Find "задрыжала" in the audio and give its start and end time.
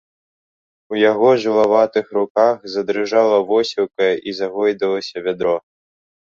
2.77-3.37